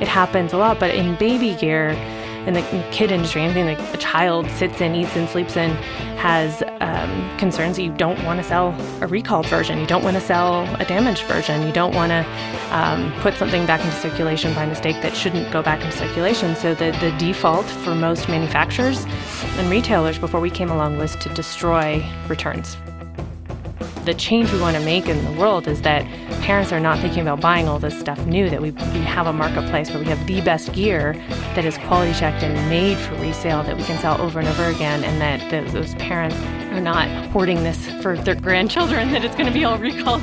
[0.00, 0.78] it happens a lot.
[0.78, 1.90] But in baby gear,
[2.46, 5.70] in the, kid industry, anything like a child sits in, eats in, sleeps in,
[6.16, 9.78] has um, concerns that you don't want to sell a recalled version.
[9.78, 11.66] You don't want to sell a damaged version.
[11.66, 12.26] You don't want to
[12.70, 16.56] um, put something back into circulation by mistake that shouldn't go back into circulation.
[16.56, 19.04] So the, the default for most manufacturers
[19.58, 22.78] and retailers before we came along was to destroy returns
[24.08, 26.02] the change we want to make in the world is that
[26.40, 29.32] parents are not thinking about buying all this stuff new, that we, we have a
[29.34, 31.12] marketplace where we have the best gear
[31.54, 34.64] that is quality checked and made for resale that we can sell over and over
[34.64, 36.36] again, and that those, those parents
[36.72, 40.22] are not hoarding this for their grandchildren, that it's going to be all recalled.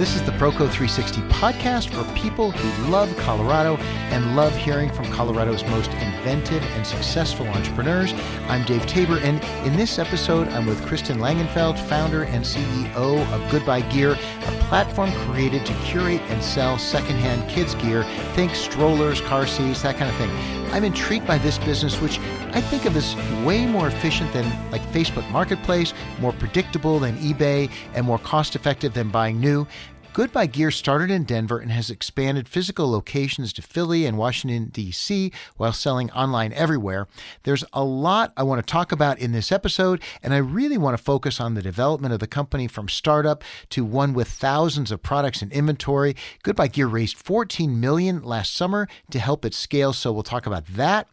[0.00, 5.04] This is the Proco 360 podcast for people who love Colorado and love hearing from
[5.12, 8.14] Colorado's most inventive and successful entrepreneurs.
[8.48, 12.94] I'm Dave Tabor, and in this episode, I'm with Kristin Langenfeld, founder and CEO
[13.30, 18.04] of GoodBuy Gear, a platform created to curate and sell secondhand kids' gear.
[18.32, 20.30] Think strollers, car seats, that kind of thing.
[20.72, 22.20] I'm intrigued by this business, which
[22.52, 27.68] I think of as way more efficient than like Facebook Marketplace, more predictable than eBay,
[27.94, 29.66] and more cost effective than buying new.
[30.12, 35.30] GoodBuy Gear started in Denver and has expanded physical locations to Philly and Washington, D.C.,
[35.56, 37.06] while selling online everywhere.
[37.44, 40.98] There's a lot I want to talk about in this episode, and I really want
[40.98, 45.00] to focus on the development of the company from startup to one with thousands of
[45.00, 46.16] products in inventory.
[46.42, 50.66] GoodBuy Gear raised 14 million last summer to help it scale, so we'll talk about
[50.66, 51.06] that.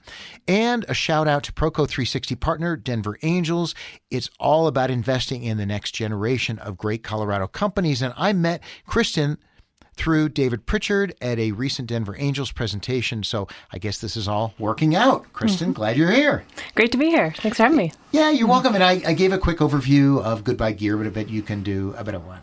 [0.47, 3.75] And a shout out to Proco 360 partner Denver Angels.
[4.09, 8.63] It's all about investing in the next generation of great Colorado companies, and I met
[8.87, 9.37] Kristin
[9.95, 13.23] through David Pritchard at a recent Denver Angels presentation.
[13.23, 15.31] So I guess this is all working out.
[15.33, 15.71] Kristin, mm-hmm.
[15.73, 16.45] glad you're here.
[16.75, 17.33] Great to be here.
[17.37, 17.91] Thanks for having me.
[18.11, 18.75] Yeah, you're welcome.
[18.75, 21.63] And I, I gave a quick overview of GoodBuy Gear, but I bet you can
[21.63, 22.41] do a better one.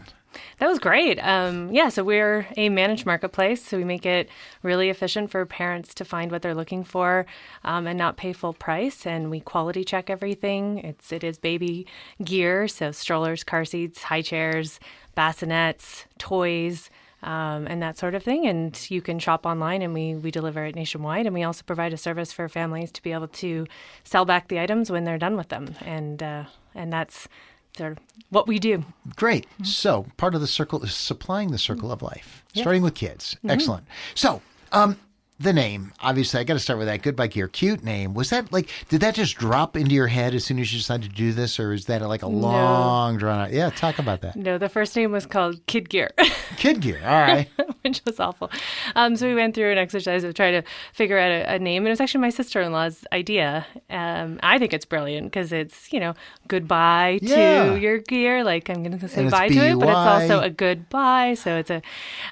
[0.58, 1.18] That was great.
[1.18, 4.28] Um, yeah, so we're a managed marketplace, so we make it
[4.62, 7.26] really efficient for parents to find what they're looking for
[7.64, 9.06] um, and not pay full price.
[9.06, 10.78] And we quality check everything.
[10.78, 11.86] It's it is baby
[12.22, 14.78] gear, so strollers, car seats, high chairs,
[15.14, 16.90] bassinets, toys,
[17.22, 18.46] um, and that sort of thing.
[18.46, 21.26] And you can shop online, and we we deliver it nationwide.
[21.26, 23.66] And we also provide a service for families to be able to
[24.04, 25.74] sell back the items when they're done with them.
[25.80, 27.28] And uh, and that's
[27.76, 27.98] sort of
[28.30, 28.84] what we do.
[29.16, 29.46] Great.
[29.54, 29.64] Mm-hmm.
[29.64, 32.62] So part of the circle is supplying the circle of life, yes.
[32.62, 33.34] starting with kids.
[33.36, 33.50] Mm-hmm.
[33.50, 33.86] Excellent.
[34.14, 34.42] So.
[34.72, 34.96] Um,
[35.44, 37.02] the name, obviously, I got to start with that.
[37.02, 38.14] GoodBuy Gear, cute name.
[38.14, 38.68] Was that like?
[38.88, 41.60] Did that just drop into your head as soon as you decided to do this,
[41.60, 43.52] or is that like a long drawn out?
[43.52, 44.36] Yeah, talk about that.
[44.36, 46.10] No, the first name was called Kid Gear.
[46.56, 47.48] Kid Gear, all right.
[47.82, 48.50] Which was awful.
[48.96, 51.82] Um, so we went through an exercise of trying to figure out a, a name,
[51.82, 53.66] and it was actually my sister in law's idea.
[53.90, 56.14] Um, I think it's brilliant because it's you know
[56.48, 57.70] goodbye yeah.
[57.70, 58.42] to your gear.
[58.42, 61.34] Like I'm going to say bye to it, but it's also a goodbye.
[61.34, 61.82] So it's a,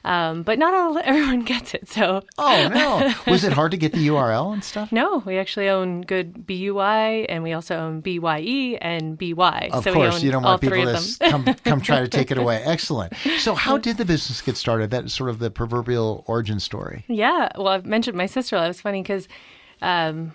[0.04, 1.88] um, but not all everyone gets it.
[1.88, 3.01] So oh no.
[3.26, 4.92] Was it hard to get the URL and stuff?
[4.92, 9.70] No, we actually own good BUY and we also own BYE and BY.
[9.72, 12.62] Of so course, you don't want people to come come try to take it away.
[12.64, 13.14] Excellent.
[13.38, 14.90] So, how did the business get started?
[14.90, 17.04] That's sort of the proverbial origin story.
[17.08, 17.48] Yeah.
[17.56, 18.56] Well, I've mentioned my sister.
[18.56, 19.28] That was funny because
[19.80, 20.34] um,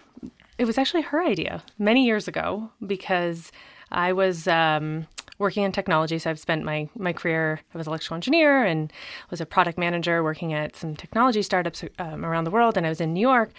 [0.58, 3.52] it was actually her idea many years ago because
[3.92, 4.48] I was.
[4.48, 5.08] Um,
[5.40, 6.20] working in technology.
[6.20, 7.60] So I've spent my my career.
[7.74, 8.92] I was an electrical engineer and
[9.30, 12.78] was a product manager working at some technology startups um, around the world.
[12.78, 13.52] And I was in New York,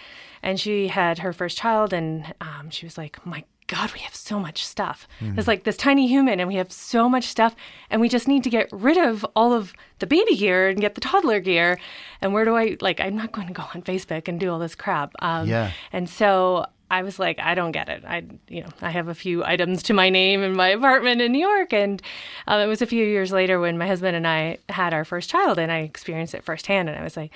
[0.43, 4.15] and she had her first child, and um, she was like, "My God, we have
[4.15, 5.07] so much stuff.
[5.21, 5.39] Mm-hmm.
[5.39, 7.55] It's like this tiny human, and we have so much stuff,
[7.91, 10.95] and we just need to get rid of all of the baby gear and get
[10.95, 11.79] the toddler gear.
[12.23, 12.99] And where do I like?
[12.99, 15.13] I'm not going to go on Facebook and do all this crap.
[15.21, 15.73] Um, yeah.
[15.93, 18.05] And so I was like, I don't get it.
[18.07, 21.33] I, you know, I have a few items to my name in my apartment in
[21.33, 22.01] New York, and
[22.47, 25.29] um, it was a few years later when my husband and I had our first
[25.29, 27.33] child, and I experienced it firsthand, and I was like,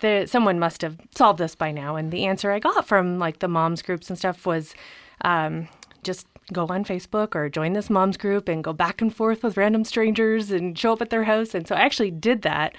[0.00, 1.96] there, someone must have solved this by now.
[1.96, 4.74] And the answer I got from like the moms groups and stuff was,
[5.22, 5.68] um,
[6.02, 9.56] just go on Facebook or join this moms group and go back and forth with
[9.56, 11.54] random strangers and show up at their house.
[11.54, 12.74] And so I actually did that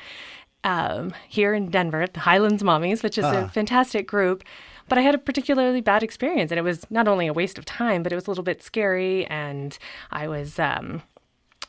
[0.63, 3.47] um, here in Denver at the Highlands Mommies, which is a ah.
[3.47, 4.43] fantastic group.
[4.91, 7.63] But I had a particularly bad experience, and it was not only a waste of
[7.63, 9.25] time, but it was a little bit scary.
[9.27, 9.77] And
[10.11, 11.01] I was um,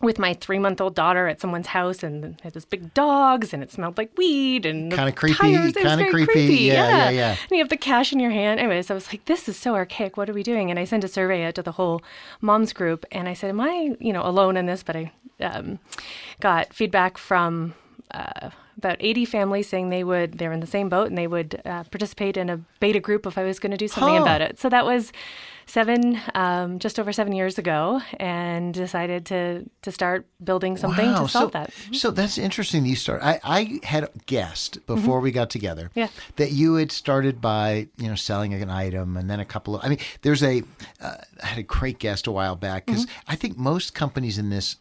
[0.01, 3.63] with my three month old daughter at someone's house, and had this big dogs, and
[3.63, 5.37] it smelled like weed and kind of creepy.
[5.37, 6.33] Kind of creepy.
[6.33, 6.55] creepy.
[6.65, 7.31] Yeah, yeah, yeah, yeah.
[7.31, 8.59] And you have the cash in your hand.
[8.59, 10.17] Anyways, I was like, this is so archaic.
[10.17, 10.71] What are we doing?
[10.71, 12.03] And I sent a survey out to the whole
[12.41, 14.83] moms group, and I said, am I, you know, alone in this?
[14.83, 15.79] But I um,
[16.41, 17.75] got feedback from
[18.10, 21.60] uh, about 80 families saying they would, they're in the same boat and they would
[21.64, 24.22] uh, participate in a beta group if I was going to do something Huh.
[24.22, 24.58] about it.
[24.58, 25.12] So that was
[25.66, 31.22] seven, um, just over seven years ago, and decided to to start building something Wow.
[31.22, 31.72] to solve so, that.
[31.93, 32.82] So that's interesting.
[32.82, 33.22] that You start.
[33.22, 35.99] I, I had guessed before we got together Mm-hmm.
[36.00, 36.08] Yeah.
[36.37, 39.84] that you had started by you know selling an item and then a couple of.
[39.84, 40.62] I mean, there's a.
[41.00, 43.31] Uh, I had a great guest a while back because Mm-hmm.
[43.32, 44.76] I think most companies in this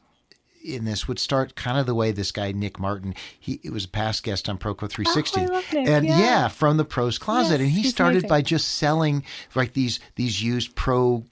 [0.64, 3.14] in this would start kind of the way this guy Nick Martin.
[3.40, 6.48] He it was a past guest on Proco 360, Oh, I love Nick, and yeah.
[6.48, 8.30] from the Pro's Closet, Yes, and he started amazing.
[8.30, 9.24] by just selling
[9.56, 11.24] like these these used pro.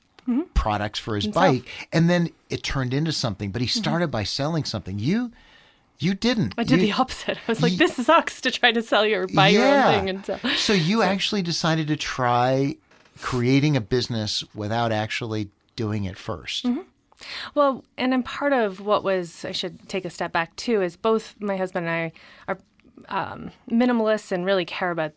[0.53, 1.39] Products for his Mm-hmm.
[1.39, 1.55] Himself.
[1.55, 1.65] Mm-hmm.
[1.65, 3.49] bike, and then it turned into something.
[3.51, 4.99] But he started by selling something.
[4.99, 5.31] You,
[5.97, 6.53] you didn't.
[6.55, 7.37] I did You- the opposite.
[7.37, 10.09] I was like, Ye- this sucks to try to sell your buy your own thing,
[10.09, 12.75] and so so you actually decided to try
[13.19, 16.81] creating a business without actually doing it 1st Mm-hmm.
[17.55, 20.95] Well, and then part of what was, I should take a step back too, is
[20.95, 22.11] both my husband and I
[22.47, 22.57] are
[23.09, 25.13] um, minimalists and really care about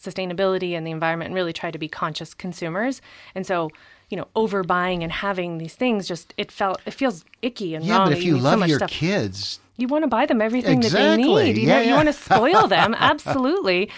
[0.00, 3.00] sustainability and the environment and really try to be conscious consumers.
[3.34, 3.70] And so,
[4.10, 7.98] you know, overbuying and having these things just, it felt, it feels icky and Yeah,
[7.98, 8.06] wrong.
[8.08, 8.90] but if you you need so love your stuff.
[8.90, 11.56] kids, you want to buy them everything that they need.
[11.58, 11.88] You Yeah, know, yeah.
[11.88, 13.90] you want to spoil them, absolutely.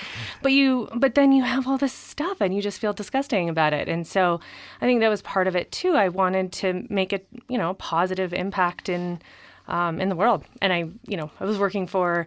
[0.43, 3.73] But you, but then you have all this stuff, and you just feel disgusting about
[3.73, 3.87] it.
[3.89, 4.41] And so,
[4.81, 5.95] I think that was part of it too.
[5.95, 9.21] I wanted to make it, you know, a positive impact in,
[9.69, 10.45] um, in the world.
[10.63, 12.27] And I, you know, I was working for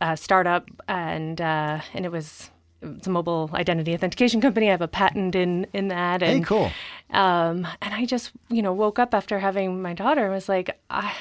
[0.00, 2.50] a startup, and uh, and it was.
[2.80, 4.68] It's a mobile identity authentication company.
[4.68, 6.22] I have a patent in in that.
[6.22, 6.70] And, hey, cool.
[7.10, 10.78] um, and I just, you know, woke up after having my daughter and was like,
[10.88, 11.12] I,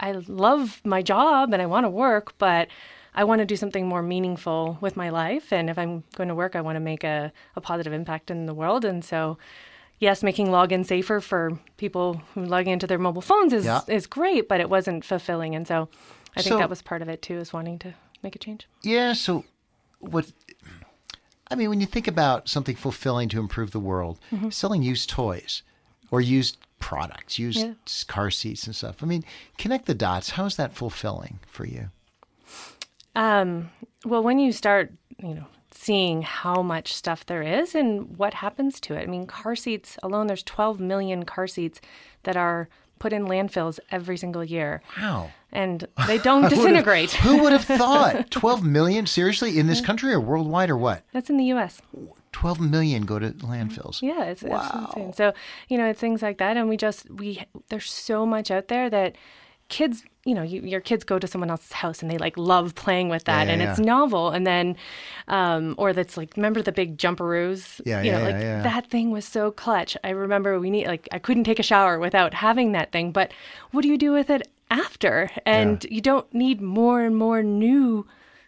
[0.00, 2.66] I love my job and I want to work, but
[3.14, 5.52] I want to do something more meaningful with my life.
[5.52, 8.46] And if I'm going to work, I want to make a, a positive impact in
[8.46, 8.84] the world.
[8.84, 9.38] And so,
[10.00, 13.82] yes, making login safer for people who log into their mobile phones is, Yeah.
[13.86, 15.54] is great, but it wasn't fulfilling.
[15.54, 15.88] And so
[16.36, 17.94] I think So- that was part of it too, is wanting to
[18.24, 18.66] make a change.
[18.82, 19.12] Yeah.
[19.12, 19.44] So,
[20.00, 20.32] what?
[21.50, 24.50] I mean, when you think about something fulfilling to improve the world, Mm-hmm.
[24.50, 25.62] selling used toys
[26.10, 27.74] or used products, used Yeah.
[28.08, 29.02] car seats and stuff.
[29.02, 29.24] I mean,
[29.58, 30.30] connect the dots.
[30.30, 31.90] How is that fulfilling for you?
[33.14, 33.70] Um,
[34.04, 34.92] well, when you start,
[35.22, 39.02] you know, seeing how much stuff there is and what happens to it.
[39.02, 41.80] I mean, car seats alone, there's 12 million car seats
[42.22, 42.68] that are
[42.98, 45.30] put in landfills every single year, Wow.
[45.52, 47.12] and they don't disintegrate.
[47.12, 48.30] Who would have thought?
[48.30, 49.06] 12 million?
[49.06, 49.58] Seriously?
[49.58, 51.02] In this country or worldwide or what?
[51.12, 51.80] That's in the U.S.
[52.32, 54.02] 12 million go to landfills.
[54.02, 55.12] Yeah, it's, it's insane.
[55.12, 55.32] So
[55.68, 58.90] you know, it's things like that, and we just we there's so much out there
[58.90, 59.16] that
[59.68, 62.74] kids, you know, you, your kids go to someone else's house and they like love
[62.74, 64.76] playing with that, Yeah, and yeah, it's novel, and then,
[65.28, 67.80] um, or that's like remember the big jumperoos?
[67.84, 68.62] Yeah, you know, yeah, like yeah, yeah.
[68.62, 69.96] that thing was so clutch.
[70.04, 73.32] I remember we need like I couldn't take a shower without having that thing, but
[73.70, 75.30] what do you do with it after?
[75.46, 78.06] And you don't need more and more new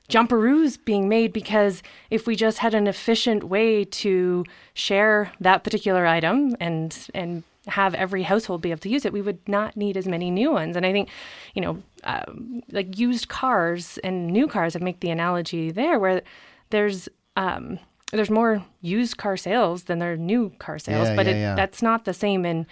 [0.08, 6.06] jumperoos being made because if we just had an efficient way to share that particular
[6.06, 9.96] item and and have every household be able to use it, we would not need
[9.96, 10.76] as many new ones.
[10.76, 11.08] And I think,
[11.54, 16.22] you know, um, like used cars and new cars, I'd make the analogy there where
[16.70, 17.78] there's um,
[18.12, 21.40] there's more used car sales than there are new car sales, Yeah, but yeah, it,
[21.40, 21.54] yeah.
[21.54, 22.66] that's not the same in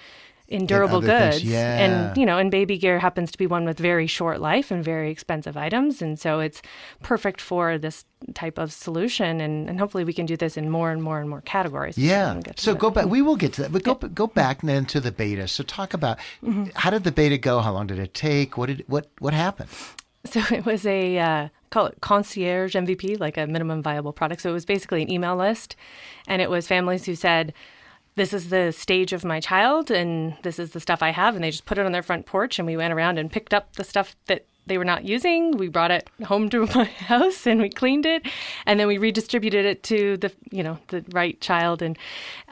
[0.55, 1.45] in durable things, goods.
[1.45, 1.79] yeah.
[1.85, 4.85] And you know, and baby gear happens to be one with very short life and
[4.85, 6.63] very expensive items, and so it's
[7.03, 8.05] perfect for this
[8.35, 9.41] type of solution.
[9.41, 11.99] And, and hopefully, we can do this in more and more and more categories.
[11.99, 12.33] Yeah.
[12.33, 12.79] We'll get to So that.
[12.81, 13.07] go back.
[13.07, 13.73] We will get to that.
[13.73, 15.47] But go go back then to the beta.
[15.49, 16.65] So talk about Mm-hmm.
[16.75, 17.61] how did the beta go?
[17.61, 18.57] How long did it take?
[18.57, 19.69] What did what what happened?
[20.25, 24.41] So it was a uh, call it concierge MVP, like a minimum viable product.
[24.43, 25.77] So it was basically an email list,
[26.27, 27.53] and it was families who said,
[28.17, 31.45] "This is the stage of my child, and this is the stuff I have," and
[31.45, 33.77] they just put it on their front porch, and we went around and picked up
[33.77, 35.53] the stuff that they were not using.
[35.53, 38.27] We brought it home to my house and we cleaned it,
[38.67, 41.99] and then we redistributed it to the you know the right child and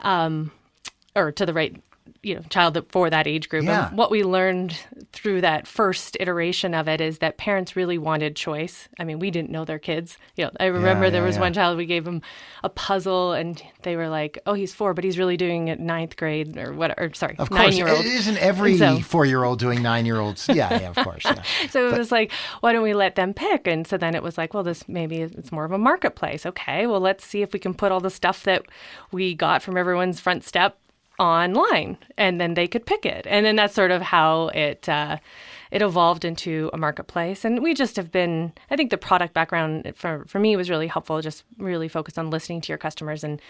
[0.01, 0.51] um,
[1.15, 1.75] or to the right
[2.23, 3.89] you know child for that age group Yeah.
[3.89, 4.77] and what we learned
[5.11, 9.29] through that first iteration of it is that parents really wanted choice i mean we
[9.29, 11.41] didn't know their kids you know i remember there yeah, was yeah.
[11.41, 12.21] one child we gave him
[12.63, 16.15] a puzzle and they were like oh he's four but he's really doing it ninth
[16.15, 17.99] grade or what or sorry Of nine-year-old.
[17.99, 20.47] it isn't every so- four year old doing nine year olds.
[20.53, 21.25] Yeah, yeah, of course.
[21.25, 21.41] Yeah.
[21.69, 23.67] so it was like, why don't we let them pick?
[23.67, 26.45] And so then it was like, well, this maybe it's more of a marketplace.
[26.45, 28.63] Okay, well, let's see if we can put all the stuff that
[29.11, 30.77] we got from everyone's front step
[31.19, 33.25] online, and then they could pick it.
[33.29, 35.17] And then that's sort of how it uh,
[35.71, 37.45] it evolved into a marketplace.
[37.45, 40.87] And we just have been, I think, the product background for for me was really
[40.87, 41.21] helpful.
[41.21, 43.41] Just really focused on listening to your customers and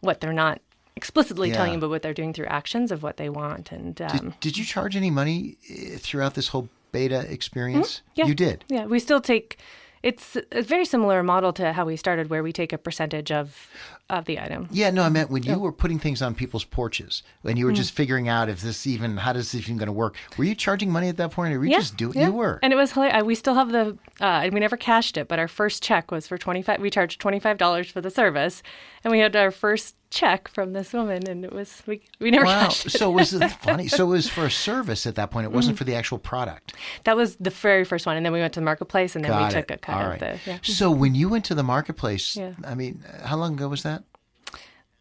[0.00, 0.60] what they're not
[0.96, 3.70] explicitly telling you, but what they're doing through actions of what they want.
[3.70, 7.96] And um, Did, did you charge any money eh, throughout this whole beta experience?
[7.96, 8.20] Mm-hmm.
[8.20, 8.26] Yeah.
[8.26, 8.64] You did.
[8.68, 9.58] Yeah, we still take.
[10.06, 13.68] It's a very similar model to how we started, where we take a percentage of
[14.08, 14.68] of the item.
[14.70, 17.72] Yeah, no, I meant when you were putting things on people's porches, when you were
[17.72, 20.14] just figuring out if this even, how does this even going to work?
[20.38, 22.16] Were you charging money at that point, or were you Yeah, just doing?
[22.16, 22.26] yeah.
[22.28, 22.60] You were.
[22.62, 23.24] and it was hilarious.
[23.24, 26.28] We still have the, uh, and we never cashed it, but our first check was
[26.28, 26.80] for twenty five.
[26.80, 28.62] We charged twenty five dollars for the service,
[29.02, 32.44] and we had our first check from this woman, and it was we we never
[32.46, 32.68] Wow.
[32.68, 32.72] it.
[32.72, 33.88] so was it funny?
[33.88, 35.44] So it was for a service at that point.
[35.44, 35.56] It Mm-hmm.
[35.56, 36.74] wasn't for the actual product.
[37.04, 39.30] that was the very first one, and then we went to the marketplace, and then
[39.32, 40.20] Got we took a cut All of right.
[40.20, 40.50] the.
[40.50, 40.58] Yeah.
[40.62, 42.52] So when you went to the marketplace, Yeah.
[42.66, 44.02] I mean, how long ago was that?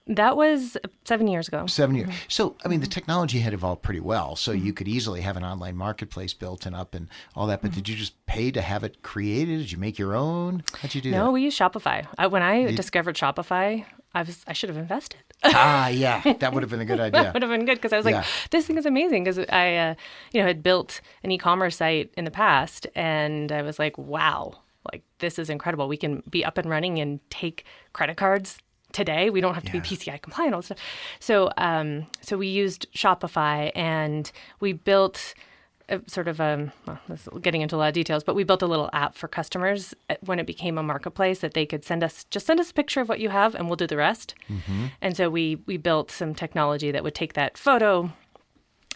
[0.08, 1.66] That was seven years ago.
[1.66, 2.10] Seven Mm-hmm.
[2.12, 2.22] years.
[2.28, 4.36] So, I mean, the technology had evolved pretty well.
[4.36, 7.64] So you could easily have an online marketplace built and up and all that.
[7.64, 7.76] But Mm-hmm.
[7.80, 9.58] did you just pay to have it created?
[9.58, 10.64] Did you make your own?
[10.80, 11.32] How'd you do No, that?
[11.32, 12.06] we use Shopify.
[12.20, 13.84] I, when I discovered Shopify,
[14.16, 15.20] I was I should have invested.
[15.44, 17.22] ah, yeah, that would have been a good idea.
[17.24, 18.18] that would have been good because I was Yeah.
[18.18, 19.96] like, this thing is amazing because I, uh,
[20.32, 24.54] you know, had built an e-commerce site in the past, and I was like, wow,
[24.92, 25.88] like this is incredible.
[25.88, 28.58] We can be up and running and take credit cards
[28.94, 29.30] today.
[29.30, 29.82] We don't have to Yeah.
[29.82, 30.78] be PCI compliant all stuff.
[31.20, 34.32] So, um, so we used Shopify and
[34.62, 35.34] we built.
[35.88, 38.44] A, sort of um well, this is getting into a lot of details, but we
[38.44, 41.84] built a little app for customers uh, when it became a marketplace that they could
[41.84, 43.98] send us just send us a picture of what you have and we'll do the
[43.98, 44.34] rest.
[45.02, 48.12] And so we we built some technology that would take that photo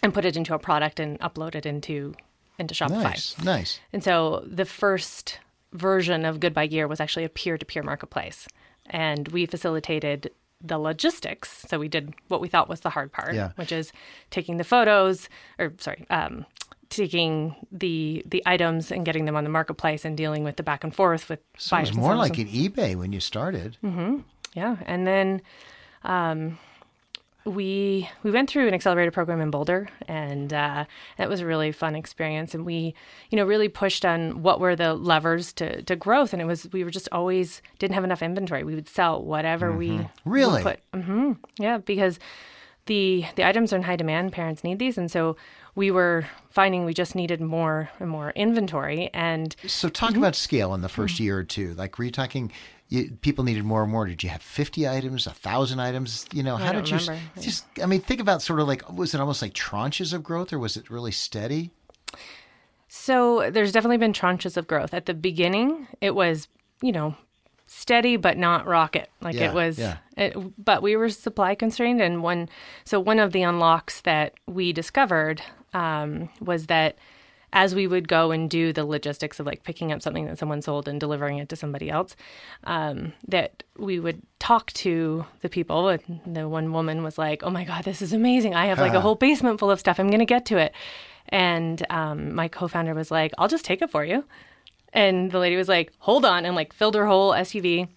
[0.02, 2.14] and put it into a product and upload it into
[2.58, 3.02] into Shopify.
[3.04, 3.80] Nice, nice.
[3.92, 5.38] And so the first
[5.72, 8.48] version of GoodBuy Gear was actually a peer-to-peer marketplace,
[8.86, 10.30] and we facilitated
[10.62, 11.64] the logistics.
[11.68, 13.52] So we did what we thought was the hard part, Yeah.
[13.56, 13.92] which is
[14.30, 15.28] taking the photos,
[15.58, 16.44] or sorry, um,
[16.90, 20.84] taking the the items and getting them on the marketplace and dealing with the back
[20.84, 23.76] and forth with So it was more like an eBay when you started.
[24.54, 25.40] yeah, and then
[26.02, 26.58] um,
[27.44, 30.84] we we went through an accelerator program in Boulder, and uh,
[31.16, 32.54] that was a really fun experience.
[32.54, 32.94] And we,
[33.30, 36.32] you know, really pushed on what were the levers to, to growth.
[36.34, 38.62] And it was we were just always didn't have enough inventory.
[38.62, 40.62] We would sell whatever we Really?
[40.62, 40.80] put.
[40.92, 42.18] hmm yeah, because
[42.86, 44.32] the the items are in high demand.
[44.32, 45.36] Parents need these, and so
[45.74, 49.08] we were finding we just needed more and more inventory.
[49.14, 51.20] And So talk about scale in the 1st Mm.
[51.20, 51.74] year or two.
[51.74, 52.50] Like, were you talking?
[52.88, 54.04] You, people needed more and more.
[54.06, 56.26] Did you have fifty items, a thousand items?
[56.32, 57.22] You know, how don't did you remember.
[57.40, 57.64] Just?
[57.80, 60.58] I mean, think about sort of like was it almost like tranches of growth, or
[60.58, 61.70] was it really steady?
[62.88, 64.92] So there's definitely been tranches of growth.
[64.92, 66.48] At the beginning, it was,
[66.82, 67.14] you know,
[67.66, 69.08] steady but not rocket.
[69.20, 69.98] Like Yeah, it was, yeah.
[70.16, 72.00] it, but we were supply constrained.
[72.00, 72.48] And one,
[72.84, 75.40] so one of the unlocks that we discovered
[75.72, 76.96] um, was that
[77.52, 80.62] as we would go and do the logistics of like picking up something that someone
[80.62, 82.14] sold and delivering it to somebody else,
[82.64, 85.88] um, that we would talk to the people.
[85.88, 88.54] And the one woman was like, "Oh my god, this is amazing!
[88.54, 89.98] I have like a whole basement full of stuff.
[89.98, 90.72] I'm gonna get to it."
[91.28, 94.24] And um, my co-founder was like, "I'll just take it for you."
[94.92, 97.88] And the lady was like, "Hold on," and like filled her whole SUV.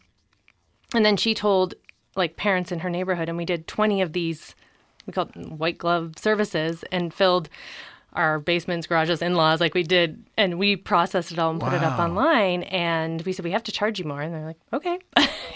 [0.96, 1.76] And then she told
[2.16, 4.56] like parents in her neighborhood, and we did 20 of these.
[5.06, 7.50] We called white glove services, and filled
[8.14, 11.84] our basements, garages, in-laws, like we did, and we processed it all and put it
[11.84, 12.62] up online.
[12.64, 15.00] And we said we have to charge you more, and they're like, okay,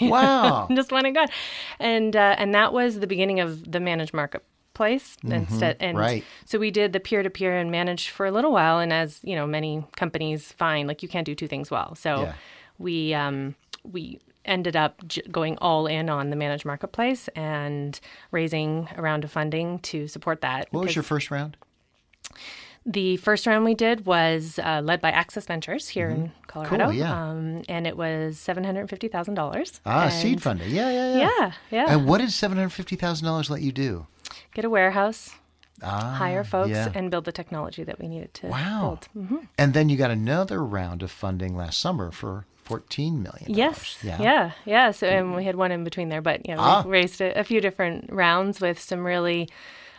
[0.00, 0.66] Wow.
[0.74, 1.30] just went and got,
[1.78, 5.76] and uh, and that was the beginning of the managed marketplace instead.
[5.80, 6.24] And right.
[6.46, 8.78] so we did the peer to peer and managed for a little while.
[8.80, 11.94] And as you know, many companies find like you can't do two things well.
[11.94, 12.34] So Yeah.
[12.78, 18.00] we um, we ended up j- going all in on the managed marketplace and
[18.32, 20.66] raising a round of funding to support that.
[20.72, 21.56] What was your first round?
[22.86, 26.86] the first round we did was uh, led by Access Ventures here in Colorado.
[26.86, 26.98] Mm-hmm.
[26.98, 27.28] yeah.
[27.30, 29.80] Um, and it was seven hundred fifty thousand dollars.
[29.84, 30.70] Ah, seed funding.
[30.70, 31.28] Yeah, yeah, yeah.
[31.38, 31.86] Yeah, yeah.
[31.92, 34.06] And what did seven hundred fifty thousand dollars let you do?
[34.54, 35.34] Get a warehouse,
[35.82, 36.90] Ah, hire folks, yeah.
[36.94, 38.98] and build the technology that we needed to Wow.
[39.12, 39.26] build.
[39.26, 43.46] hmm And then you got another round of funding last summer for fourteen million.
[43.52, 43.98] Yes.
[44.02, 44.52] Yeah.
[44.64, 44.90] yeah.
[44.92, 46.82] So, and we had one in between there, but yeah, we Ah.
[46.86, 49.48] raised a, a few different rounds with some really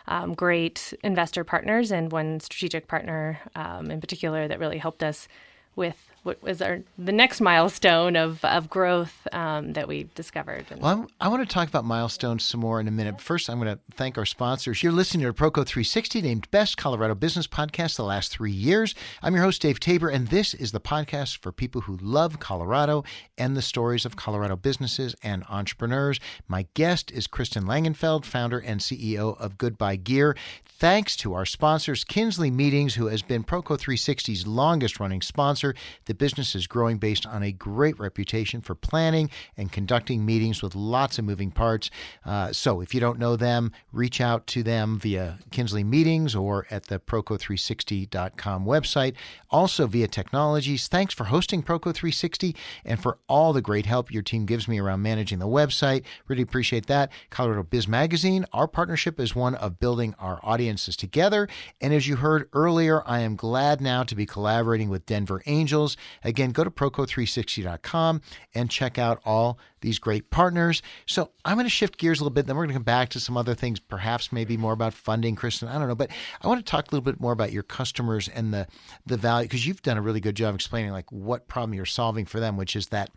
[0.08, 5.28] um, great investor partners and one strategic partner um, in particular that really helped us
[5.76, 10.66] with what was our the next milestone of of growth um, that we discovered.
[10.70, 13.20] And Well, I'm, I want to talk about milestones some more in a minute.
[13.20, 14.82] First, I'm going to thank our sponsors.
[14.82, 18.94] You're listening to Proco 360, named Best Colorado Business Podcast the last three years.
[19.22, 23.04] I'm your host, Dave Tabor, and this is the podcast for people who love Colorado
[23.38, 26.20] and the stories of Colorado businesses and entrepreneurs.
[26.48, 30.36] My guest is Kristin Langenfeld, founder and CEO of GoodBuy Gear.
[30.64, 35.74] Thanks to our sponsors, Kinsley Meetings, who has been Proco 360's longest running sponsor.
[36.10, 40.74] The business is growing based on a great reputation for planning and conducting meetings with
[40.74, 41.88] lots of moving parts.
[42.26, 46.66] Uh, so if you don't know them, reach out to them via Kinsley Meetings or
[46.68, 49.14] at the Proco360.com website.
[49.50, 50.88] Also via Technologies.
[50.88, 55.02] Thanks for hosting Proco360 and for all the great help your team gives me around
[55.02, 56.02] managing the website.
[56.26, 57.12] Really appreciate that.
[57.30, 61.48] Colorado Biz Magazine, our partnership is one of building our audiences together.
[61.80, 65.96] And as you heard earlier, I am glad now to be collaborating with Denver Angels.
[66.24, 68.20] Again, go to Proco360.com
[68.54, 70.82] and check out all these great partners.
[71.06, 72.46] So I'm going to shift gears a little bit.
[72.46, 75.36] Then we're going to come back to some other things, perhaps maybe more about funding,
[75.36, 75.68] Kristin.
[75.68, 76.10] I don't know, but
[76.42, 78.66] I want to talk a little bit more about your customers and the
[79.06, 82.26] the value because you've done a really good job explaining like what problem you're solving
[82.26, 83.10] for them, which is that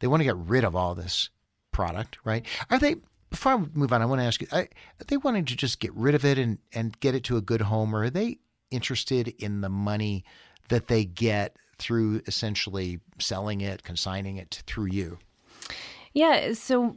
[0.00, 1.30] they want to get rid of all this
[1.72, 2.44] product, right?
[2.70, 2.96] Are they?
[3.30, 4.66] Before I move on, I want to ask you: Are
[5.06, 7.62] they wanting to just get rid of it and and get it to a good
[7.62, 8.38] home, or are they
[8.70, 10.24] interested in the money
[10.68, 15.18] that they get through essentially selling it, consigning it through you?
[16.14, 16.52] Yeah.
[16.54, 16.96] So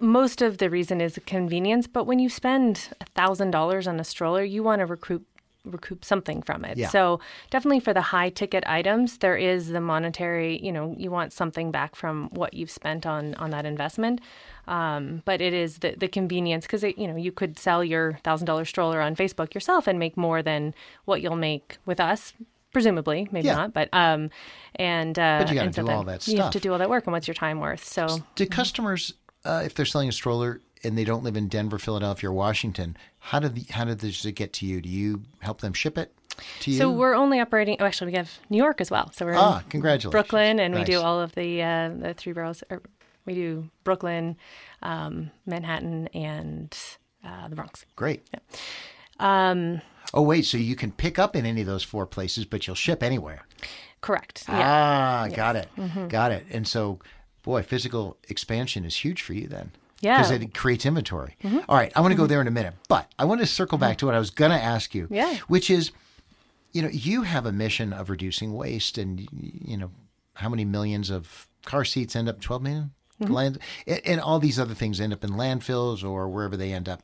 [0.00, 4.42] most of the reason is convenience, but when you spend thousand dollars on a stroller,
[4.42, 5.26] you want to recoup
[5.66, 6.78] recoup something from it.
[6.78, 6.88] Yeah.
[6.88, 10.58] So definitely for the high ticket items, there is the monetary.
[10.64, 14.20] You know, you want something back from what you've spent on on that investment.
[14.66, 18.46] Um, but it is the the convenience because you know you could sell your thousand
[18.46, 22.32] dollar stroller on Facebook yourself and make more than what you'll make with us
[22.72, 23.56] presumably maybe Yeah.
[23.56, 24.30] not but um
[24.76, 26.34] and uh But you gotta and so do all that stuff.
[26.34, 29.14] you have to do all that work and what's your time worth so Do customers,
[29.44, 32.96] uh, if they're selling a stroller and they don't live in Denver, Philadelphia, or Washington,
[33.18, 34.80] how do the, how does it get to you?
[34.80, 36.10] Do you help them ship it
[36.60, 36.78] to you?
[36.78, 37.76] So we're only operating.
[37.80, 39.10] Oh, actually, we have New York as well.
[39.12, 40.10] So we're Ah, in congratulations.
[40.12, 42.64] Brooklyn, and we do all of the uh, the three boroughs.
[42.70, 42.80] Or
[43.26, 44.36] we do Brooklyn,
[44.82, 46.74] um, Manhattan, and
[47.26, 47.84] uh, the Bronx.
[47.94, 48.22] Great.
[49.18, 52.66] Um, Oh wait, so you can pick up in any of those four places, but
[52.66, 53.46] you'll ship anywhere.
[54.00, 54.44] correct.
[54.48, 54.54] Yeah.
[54.54, 55.32] Mm-hmm.
[55.32, 55.68] Ah, got it,
[56.08, 56.46] got it.
[56.50, 56.98] And so,
[57.42, 59.70] boy, physical expansion is huge for you then.
[60.00, 60.14] Yeah.
[60.14, 60.22] Mm-hmm.
[60.22, 61.36] Because it creates inventory.
[61.68, 63.78] All right, I want to go there in a minute, but I want to circle
[63.78, 65.06] back to what I was going to ask you.
[65.10, 65.36] Yeah.
[65.48, 65.92] Which is,
[66.72, 69.90] you know, you have a mission of reducing waste, and you know,
[70.34, 72.40] how many millions of car seats end up?
[72.40, 72.92] Twelve million?
[73.20, 73.32] Mm-hmm.
[73.34, 76.88] Land, and, and all these other things end up in landfills or wherever they end
[76.88, 77.02] up.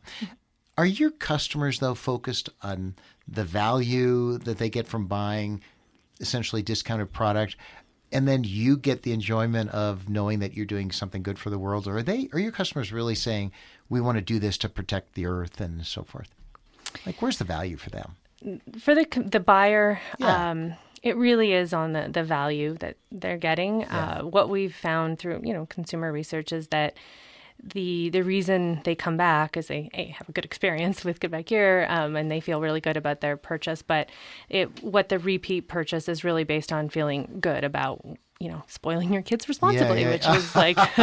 [0.79, 2.95] Are your customers though focused on
[3.27, 5.61] the value that they get from buying
[6.21, 7.57] essentially discounted product
[8.13, 11.59] and then you get the enjoyment of knowing that you're doing something good for the
[11.59, 13.53] world or are they are your customers really saying
[13.89, 16.29] we want to do this to protect the earth and so forth?
[17.05, 18.17] Like where's the value for them?
[18.79, 20.51] for the the buyer, Yeah.
[20.51, 23.85] um, it really is on the, the value that they're getting.
[23.85, 26.95] Uh, what we've found through you know consumer research is that
[27.63, 31.87] the the reason they come back is they have a good experience with GoodBuy Gear
[31.89, 33.83] um, and they feel really good about their purchase.
[33.83, 34.09] But
[34.49, 38.05] it what the repeat purchase is really based on feeling good about
[38.39, 40.11] you know spoiling your kids responsibly, yeah.
[40.11, 40.77] which is like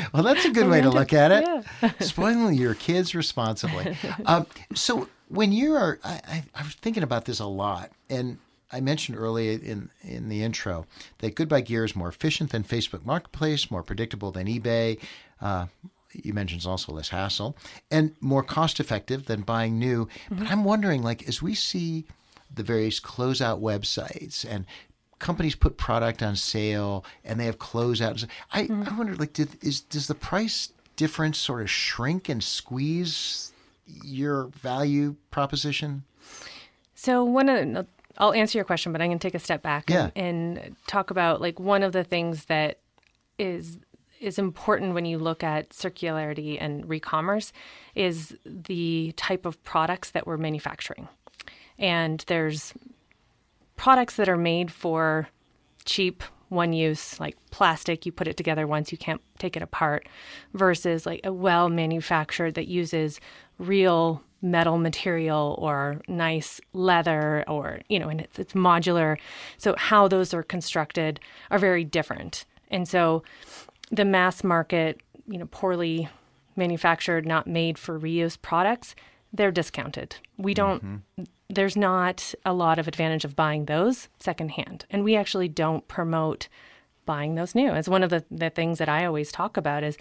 [0.12, 1.44] Well, that's a good way to look at it.
[1.82, 1.92] Yeah.
[2.00, 3.96] Spoiling your kids responsibly.
[4.26, 8.38] Um, so when you are, I, I, I was thinking about this a lot, and
[8.70, 10.86] I mentioned earlier in in the intro
[11.18, 14.98] that GoodBuy Gear is more efficient than Facebook Marketplace, more predictable than eBay.
[15.40, 15.66] Uh,
[16.12, 17.56] you mentioned it's also less hassle
[17.90, 20.08] and more cost effective than buying new.
[20.30, 22.04] But I'm wondering, like, as we see
[22.52, 24.66] the various closeout websites and
[25.20, 28.26] companies put product on sale and they have closeouts.
[28.52, 33.52] I, I wonder, like, did, is does the price difference sort of shrink and squeeze
[34.04, 36.02] your value proposition?
[36.94, 37.86] So one of the,
[38.18, 40.10] I'll answer your question, but I'm going to take a step back Yeah.
[40.16, 42.78] and, and talk about like one of the things that
[43.38, 43.78] is
[44.20, 47.52] is important when you look at circularity and re-commerce
[47.94, 51.08] is the type of products that we're manufacturing.
[51.78, 52.74] And there's
[53.76, 55.28] products that are made for
[55.84, 60.06] cheap one use like plastic you put it together once you can't take it apart
[60.52, 63.20] versus like a well manufactured that uses
[63.58, 69.16] real metal material or nice leather or you know and it's, it's modular
[69.58, 73.22] so how those are constructed are very different and so
[73.90, 76.08] the mass market you know poorly
[76.56, 78.94] manufactured not made for reuse products
[79.32, 81.24] they're discounted we don't mm-hmm.
[81.48, 84.86] there's not a lot of advantage of buying those secondhand.
[84.90, 86.48] And we actually don't promote
[87.06, 87.72] buying those new.
[87.74, 89.98] It's one of the, the things that I always talk about is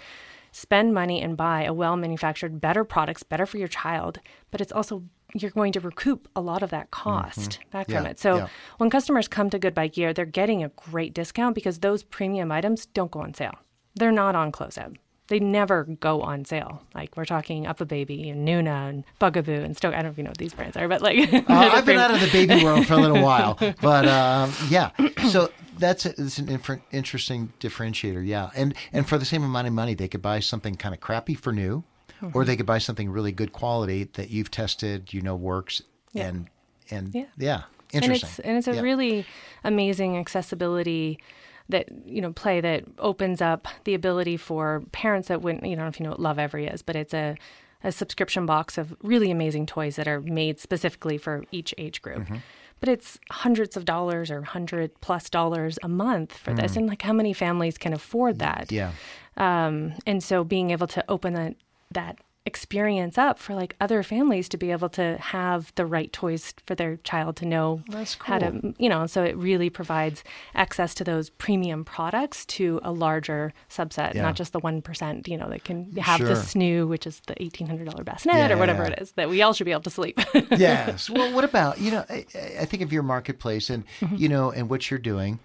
[0.51, 4.19] spend money and buy a well manufactured, better products, better for your child,
[4.51, 5.03] but it's also
[5.35, 7.09] you're going to recoup a lot of that mm-hmm.
[7.09, 8.19] cost back from it.
[8.19, 8.47] So yeah.
[8.77, 12.87] when customers come to GoodBuy Gear, they're getting a great discount because those premium items
[12.87, 13.55] don't go on sale.
[13.99, 14.95] They're not on closeout.
[15.27, 16.81] they never go on sale.
[16.95, 19.93] Like we're talking UPPAbaby and Nuna and Bugaboo and Stokke.
[19.93, 21.97] I don't know if you know what these brands are, but like uh, I've been
[21.97, 24.91] out of the baby world for a little while, but um, yeah.
[25.29, 28.49] So that's a, it's an inf- interesting differentiator, yeah.
[28.55, 31.35] And and for the same amount of money, they could buy something kind of crappy
[31.35, 31.83] for new,
[32.21, 32.29] mm-hmm.
[32.33, 35.81] or they could buy something really good quality that you've tested, you know, works,
[36.13, 36.27] yeah.
[36.27, 36.49] and
[36.89, 37.25] and yeah.
[37.37, 37.63] yeah.
[37.91, 38.03] Interesting.
[38.03, 38.81] And it's, and it's a yeah.
[38.81, 39.25] really
[39.63, 41.19] amazing accessibility
[41.69, 45.87] that you know play that opens up the ability for parents that wouldn't you know
[45.87, 47.37] if you know what Lovevery is, but it's a
[47.83, 52.19] a subscription box of really amazing toys that are made specifically for each age group.
[52.19, 52.37] Mm-hmm.
[52.81, 56.61] But it's hundreds of dollars or hundred plus dollars a month for mm.
[56.61, 58.71] this, and like how many families can afford that?
[58.71, 58.91] Yeah.
[59.37, 61.55] Um, and so being able to open that
[61.91, 62.17] that
[62.49, 66.73] experience up for like other families to be able to have the right toys for
[66.73, 68.05] their child to know cool.
[68.21, 70.23] how to you know so it really provides
[70.55, 74.23] access to those premium products to a larger subset yeah.
[74.23, 76.29] not just the 1% you know that can have sure.
[76.29, 78.93] the snoo which is the $1800 bassinet yeah, or whatever yeah.
[78.93, 80.19] it is that we all should be able to sleep
[80.57, 82.25] yes well what about you know I,
[82.61, 84.15] I think of your marketplace and mm-hmm.
[84.15, 85.37] you know and what you're doing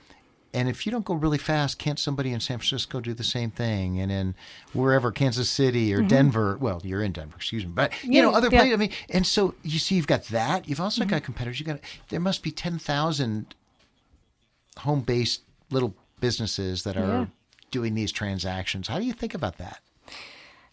[0.55, 3.51] and if you don't go really fast, can't somebody in San Francisco do the same
[3.51, 4.01] thing?
[4.01, 4.35] And in
[4.73, 6.09] wherever, Kansas City or mm-hmm.
[6.09, 8.61] Denver, well, you're in Denver, excuse me, but you yeah, know, other yeah.
[8.61, 8.75] places.
[8.75, 10.69] I mean, and so you see, you've got that.
[10.69, 11.11] You've also mm-hmm.
[11.11, 11.61] got competitors.
[11.61, 13.55] You got there must be ten thousand
[14.79, 17.27] home-based little businesses that are yeah.
[17.71, 18.89] doing these transactions.
[18.89, 19.81] How do you think about that?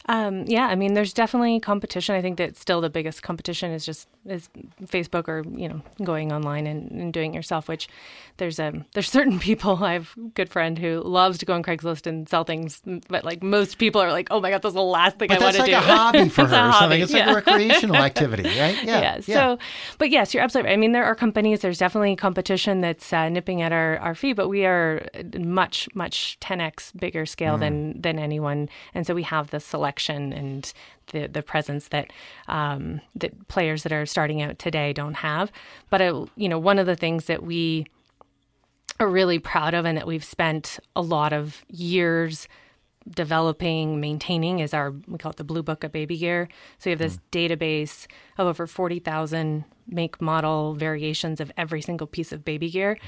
[0.06, 2.14] Um, yeah, I mean, there's definitely competition.
[2.14, 4.48] I think that still the biggest competition is just is
[4.84, 7.68] Facebook or you know going online and, and doing it yourself.
[7.68, 7.88] Which
[8.36, 9.82] there's a um, there's certain people.
[9.82, 13.24] I have a good friend who loves to go on Craigslist and sell things, but
[13.24, 15.56] like most people are like, oh my god, that's the last thing but I want
[15.56, 15.76] to like do.
[15.82, 16.68] It's like a hobby for her.
[16.68, 17.00] Or something.
[17.00, 17.32] It's yeah.
[17.32, 18.82] like a recreational activity, right?
[18.82, 19.00] Yeah.
[19.00, 19.20] yeah.
[19.20, 19.58] So,
[19.98, 20.70] but yes, you're absolutely.
[20.70, 20.74] Right.
[20.74, 21.60] I mean, there are companies.
[21.60, 25.06] There's definitely competition that's uh, nipping at our our feet, but we are
[25.38, 27.60] much much 10x bigger scale mm.
[27.60, 29.91] than than anyone, and so we have the selection
[30.32, 30.72] and
[31.12, 32.12] the the presence that
[32.48, 35.52] um, that players that are starting out today don't have.
[35.90, 37.86] But it, uh, you know, one of the things that we
[39.00, 42.48] are really proud of and that we've spent a lot of years
[43.08, 46.48] developing, maintaining is our we call it the Blue Book of Baby Gear.
[46.78, 47.20] So we have this mm.
[47.32, 48.06] database
[48.38, 52.98] of over forty thousand make model variations of every single piece of baby gear,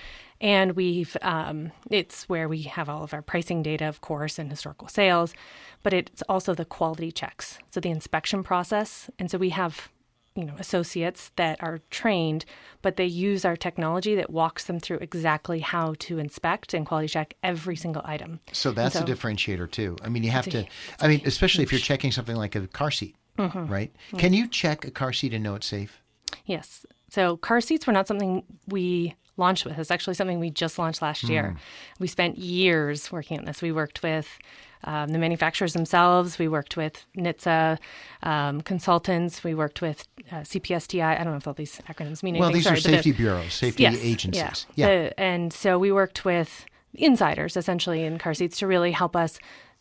[0.41, 4.51] and we've um, it's where we have all of our pricing data, of course, and
[4.51, 5.35] historical sales,
[5.83, 9.89] but it's also the quality checks, so the inspection process, and so we have
[10.35, 12.45] you know associates that are trained
[12.83, 17.09] but they use our technology that walks them through exactly how to inspect and quality
[17.09, 20.61] check every single item so that's so, a differentiator too i mean you have to
[20.61, 20.69] a,
[21.01, 21.69] i mean especially huge.
[21.69, 23.67] if you're checking something like a car seat mm-hmm.
[23.67, 24.17] right mm-hmm.
[24.17, 26.03] can you check a car seat and know it's safe
[26.47, 30.79] yes so car seats were not something we launched with it's actually something we just
[30.79, 31.31] launched last mm.
[31.31, 31.57] year
[31.99, 34.39] we spent years working on this we worked with
[34.85, 36.39] um, the manufacturers themselves.
[36.39, 37.79] We worked with NHTSA
[38.23, 39.43] um, consultants.
[39.43, 41.21] We worked with uh, CPSTI.
[41.21, 42.41] I don't know if all these acronyms mean anything.
[42.41, 44.67] Well, these Sorry, are safety the, bureaus, safety yes, agencies.
[44.75, 44.87] Yeah.
[44.87, 45.09] yeah.
[45.09, 49.39] The, and so we worked with insiders essentially in car seats to really help us.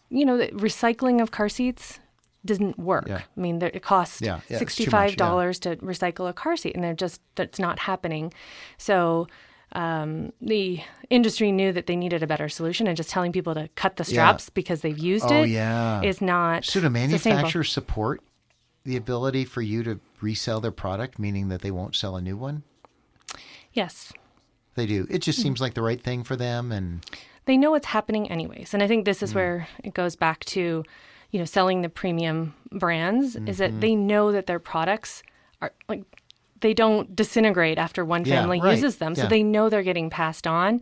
[0.10, 2.00] You know, the recycling of car seats
[2.46, 3.08] doesn't work.
[3.08, 3.22] Yeah.
[3.38, 6.94] I mean, it costs yeah, yeah, sixty-five dollars to recycle a car seat, and they're
[6.94, 8.34] just that's not happening.
[8.78, 9.28] So
[9.74, 13.70] um, the industry knew that they needed a better solution, and just telling people to
[13.76, 16.02] cut the straps because they've used oh, it yeah.
[16.02, 16.64] is not.
[16.66, 18.22] So, do manufacturers support
[18.84, 22.38] the ability for you to resell their product, meaning that they won't sell a new
[22.38, 22.64] one?
[23.72, 24.14] Yes,
[24.76, 25.08] they do.
[25.10, 27.04] It just seems like the right thing for them, and
[27.46, 28.76] they know what's happening anyways.
[28.76, 29.36] And I think this is mm.
[29.36, 30.84] where it goes back to,
[31.34, 33.48] you know, selling the premium brands mm-hmm.
[33.48, 33.80] is that mm-hmm.
[33.82, 35.24] they know that their products
[35.62, 36.04] are like
[36.62, 38.76] they don't disintegrate after one family yeah, right.
[38.76, 39.16] uses them.
[39.16, 39.28] So yeah.
[39.28, 40.80] they know they're getting passed on.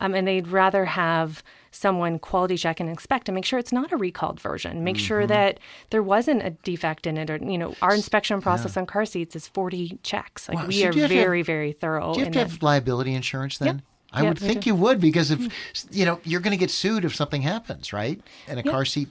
[0.00, 3.92] Um, and they'd rather have someone quality check and inspect and make sure it's not
[3.92, 4.84] a recalled version.
[4.84, 5.04] Make mm-hmm.
[5.04, 5.58] sure that
[5.90, 8.82] there wasn't a defect in it, or you know, our inspection process yeah.
[8.82, 10.48] on car seats is forty checks.
[10.48, 10.66] Like wow.
[10.68, 12.14] we so are very, have, very thorough.
[12.14, 13.82] Do you have to have liability insurance then?
[14.12, 15.88] I would think you would because if mm-hmm.
[15.90, 18.20] you know you're going to get sued if something happens, right?
[18.46, 19.08] And a car seat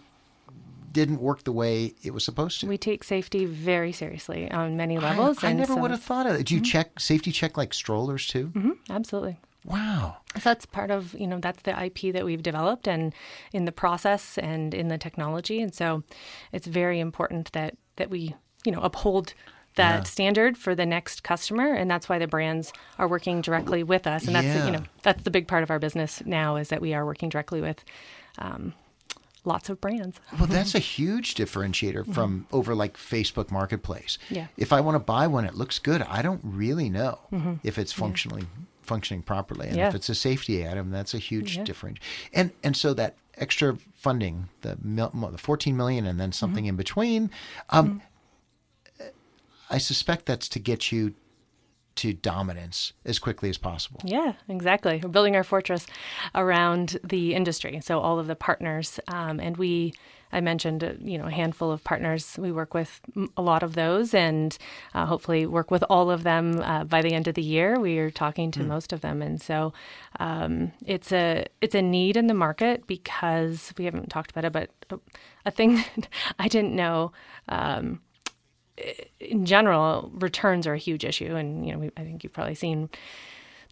[0.98, 2.66] didn't work the way it was supposed to.
[2.66, 5.44] We take safety very seriously on many levels.
[5.44, 6.48] I, I never so, would have thought of it.
[6.48, 6.72] Do you mm-hmm.
[6.72, 8.48] check safety check like strollers too?
[8.48, 9.40] Mm-hmm, absolutely.
[9.64, 10.18] Wow.
[10.34, 13.14] So that's part of, you know, that's the IP that we've developed and
[13.54, 15.62] in the process and in the technology.
[15.62, 16.02] And so
[16.52, 18.34] it's very important that that we,
[18.66, 19.36] you know, uphold
[19.76, 20.04] that yeah.
[20.04, 24.26] standard for the next customer and that's why the brands are working directly with us
[24.26, 24.66] and that's yeah.
[24.66, 27.30] you know that's the big part of our business now is that we are working
[27.30, 27.86] directly with
[28.40, 28.74] um,
[29.48, 30.20] lots of brands.
[30.38, 32.12] well, that's a huge differentiator mm-hmm.
[32.12, 32.56] from mm-hmm.
[32.56, 34.18] over like Facebook Marketplace.
[34.30, 34.48] Yeah.
[34.58, 36.02] If I want to buy one, it looks good.
[36.04, 37.56] I don't really know mm-hmm.
[37.64, 38.66] if it's functionally yeah.
[38.84, 39.88] functioning properly, and yeah.
[39.88, 41.64] if it's a safety item, that's a huge yeah.
[41.64, 42.00] difference.
[42.34, 46.76] And and so that extra funding, the mil- the 14 million, and then something in
[46.76, 47.32] between.
[47.70, 48.02] Um,
[49.70, 51.14] I suspect that's to get you
[51.98, 54.00] to dominance as quickly as possible.
[54.04, 55.00] Yeah, exactly.
[55.02, 55.86] We're building our fortress
[56.36, 57.80] around the industry.
[57.84, 59.94] So all of the partners, um, and we,
[60.32, 62.36] I mentioned, uh, you know, a handful of partners.
[62.38, 63.02] We work with
[63.36, 64.58] a lot of those, and
[64.94, 67.80] uh, hopefully work with all of them uh, by the end of the year.
[67.80, 69.74] We are talking to most of them, and so
[70.20, 74.52] um, it's a it's a need in the market because we haven't talked about it,
[74.52, 75.00] but
[75.46, 76.08] a thing that
[76.38, 77.12] I didn't know.
[77.50, 78.02] Um,
[79.20, 82.56] in general, returns are a huge issue, and you know, we, I think you've probably
[82.56, 82.90] seen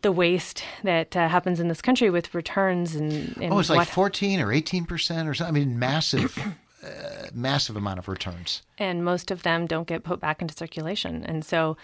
[0.01, 3.77] the waste that uh, happens in this country with returns and, and Oh, it's what,
[3.79, 5.55] like 14 or 18 percent or something.
[5.55, 6.37] I mean, massive,
[6.83, 6.87] uh,
[7.33, 8.61] massive amount of returns.
[8.77, 11.77] and most of them don't get put back into circulation, and so.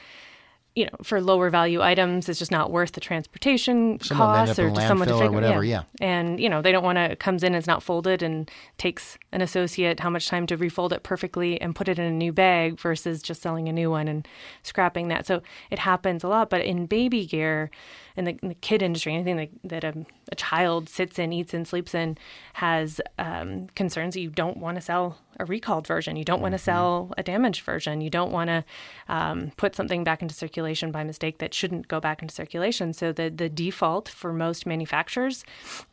[0.73, 4.37] You know, for lower value items, it's just not worth the transportation Some of them
[4.37, 5.83] end costs or to someone to landfill or figure whatever, yeah.
[5.99, 7.11] And you know, they don't want to.
[7.11, 10.93] It comes in, it's not folded, and takes an associate how much time to refold
[10.93, 14.07] it perfectly and put it in a new bag versus just selling a new one
[14.07, 14.25] and
[14.63, 15.25] scrapping that.
[15.25, 16.49] So it happens a lot.
[16.49, 17.69] But in baby gear,
[18.15, 21.53] in the, in the kid industry, anything that, that a, a child sits in, eats
[21.53, 22.17] in, sleeps in,
[22.53, 26.15] has um, concerns that you don't want to sell a recalled version.
[26.15, 28.01] You don't want to sell a damaged version.
[28.01, 28.63] You don't want to
[29.07, 32.93] um, put something back into circulation by mistake that shouldn't go back into circulation.
[32.93, 35.43] So the the default for most manufacturers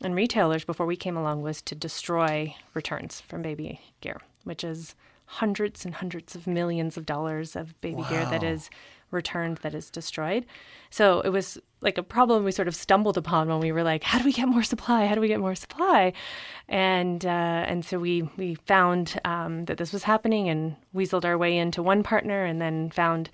[0.01, 4.95] and retailers before we came along was to destroy returns from baby gear, which is
[5.25, 8.49] hundreds and hundreds of millions of dollars of baby gear that Wow.
[8.49, 8.69] is
[9.11, 10.45] returned that is destroyed.
[10.89, 14.03] So it was like a problem we sort of stumbled upon when we were like,
[14.03, 15.05] how do we get more supply?
[15.05, 16.13] How do we get more supply?
[16.67, 17.29] And uh,
[17.67, 21.83] and so we we found um, that this was happening and weaseled our way into
[21.83, 23.29] one partner, and then found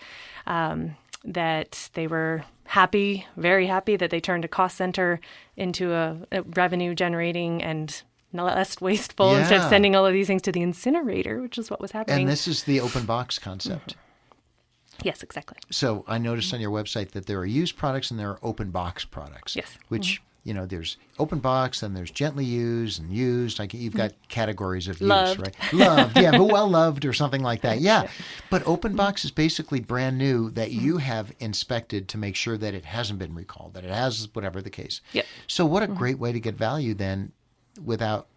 [0.48, 5.20] um, that they were happy, very happy that they turned a cost center
[5.56, 10.42] into a, a revenue generating and less wasteful instead of sending all of these things
[10.42, 12.22] to the incinerator, which is what was happening.
[12.22, 13.96] And this is the open box concept.
[15.04, 15.58] Yes, exactly.
[15.72, 18.72] So I noticed on your website that there are used products and there are open
[18.72, 19.56] box products.
[19.56, 19.72] Yes.
[19.72, 19.82] Mm-hmm.
[19.90, 23.58] Which you know, there's open box, and there's gently used and used.
[23.58, 25.08] Like you've got categories of Mm-hmm.
[25.08, 25.40] Loved.
[25.40, 25.74] use, right?
[25.74, 27.80] Loved, yeah, but well loved or something like that.
[27.80, 28.08] Yeah.
[28.52, 30.86] But open box is basically brand new that Mm-hmm.
[30.86, 34.62] you have inspected to make sure that it hasn't been recalled, that it has whatever
[34.62, 35.02] the case.
[35.14, 35.26] Yep.
[35.48, 35.96] So what a Mm-hmm.
[35.98, 37.32] great way to get value then,
[37.84, 38.28] without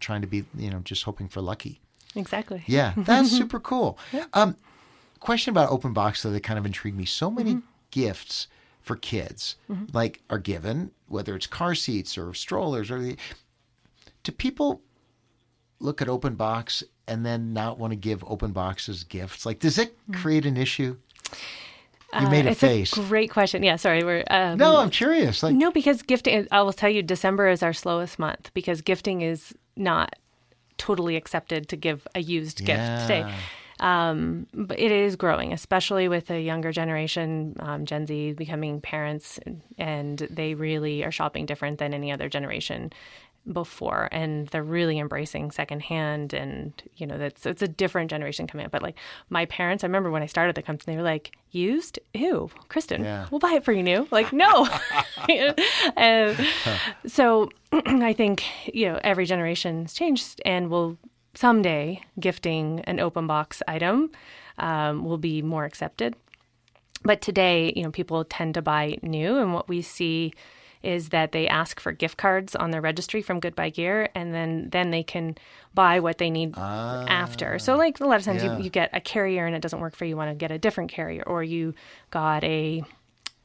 [0.00, 1.80] trying to be, you know, just hoping for lucky.
[2.16, 2.62] Exactly.
[2.66, 3.98] Yeah, that's super cool.
[4.32, 4.56] Um,
[5.20, 7.04] question about open box though that kind of intrigued me.
[7.04, 7.58] So many
[7.90, 8.48] gifts
[8.80, 9.56] for kids
[9.92, 13.16] like are given, whether it's car seats or strollers or the.
[14.22, 14.80] Do people
[15.78, 19.46] look at open box and then not want to give open boxes gifts?
[19.46, 20.96] Like, does it create an issue?
[22.18, 22.92] You made a Uh, it's face.
[22.96, 23.62] a great question.
[23.62, 24.02] Yeah, sorry.
[24.02, 25.42] We're um, no, I'm curious.
[25.42, 26.48] Like, no, because gifting.
[26.50, 30.16] I will tell you, December is our slowest month because gifting is not
[30.76, 33.32] totally accepted to give a used gift today.
[33.80, 39.40] Um, but it is growing, especially with the younger generation, um, Gen Z becoming parents,
[39.78, 42.92] and they really are shopping different than any other generation
[43.50, 48.66] before, and they're really embracing secondhand, and you know that's it's a different generation coming
[48.66, 48.70] up.
[48.72, 48.96] But like
[49.30, 51.98] my parents, I remember when I started the company, they were like, "Used?
[52.12, 53.26] Ew, Kristin, Yeah.
[53.30, 54.68] we'll buy it for you new." Like, no.
[55.96, 56.38] and
[57.06, 60.98] so I think you know every generation's changed, and will
[61.34, 64.10] someday gifting an open box item
[64.58, 66.14] um, will be more accepted.
[67.02, 70.32] But today, you know, people tend to buy new, and what we see
[70.82, 74.68] is that they ask for gift cards on their registry from GoodBuy Gear, and then
[74.70, 75.36] then they can
[75.74, 77.58] buy what they need after.
[77.58, 78.58] So, like a lot of times, yeah.
[78.58, 80.50] you, you get a carrier and it doesn't work for you, you want to get
[80.50, 81.74] a different carrier, or you
[82.10, 82.82] got a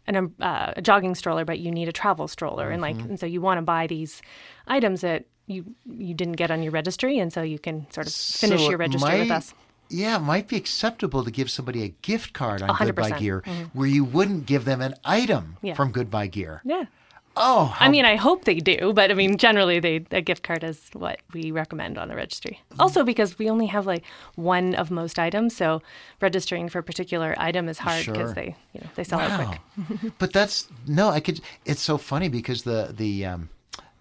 [0.08, 3.00] an, um, uh, a jogging stroller, but you need a travel stroller, and Mm-hmm.
[3.00, 4.22] like, and so you want to buy these
[4.68, 8.14] items that you you didn't get on your registry, and so you can sort of
[8.14, 9.54] finish So your registry with us.
[9.90, 12.94] Yeah, it might be acceptable to give somebody a gift card on 100%.
[12.96, 15.68] GoodBuy Gear where you wouldn't give them an item Mm-hmm.
[15.68, 15.74] Yeah.
[15.76, 16.62] from GoodBuy Gear.
[16.66, 16.86] Yeah.
[17.38, 20.64] Oh, I mean, I hope they do, but I mean, generally, they a gift card
[20.64, 22.62] is what we recommend on the registry.
[22.80, 24.04] Also, because we only have like
[24.36, 25.82] one of most items, so
[26.22, 28.14] registering for a particular item is hard Sure.
[28.14, 30.14] because they, you know, they sell out quick.
[30.18, 31.42] but that's no, I could.
[31.66, 33.50] It's so funny because the the um,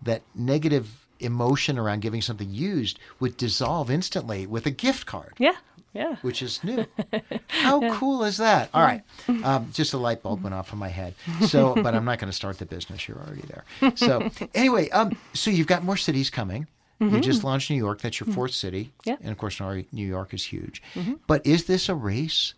[0.02, 5.32] that negative emotion around giving something used would dissolve instantly with a gift card.
[5.38, 5.56] Yeah,
[5.94, 6.16] yeah.
[6.22, 6.84] which is new.
[7.48, 8.68] How cool is that?
[8.74, 9.02] All right,
[9.44, 11.14] um, just a light bulb went off in my head.
[11.46, 13.08] So, but I'm not going to start the business.
[13.08, 13.94] You're already there.
[13.94, 16.66] So, anyway, um, so you've got more cities coming.
[17.00, 18.00] You just launched New York.
[18.00, 18.90] That's your fourth city.
[19.04, 19.16] Yeah.
[19.20, 20.82] And of course, New York is huge.
[21.26, 22.54] But is this a race?